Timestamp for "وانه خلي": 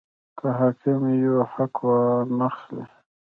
1.85-2.83